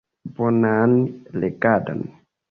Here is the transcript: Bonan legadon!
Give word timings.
Bonan 0.37 0.95
legadon! 1.43 2.01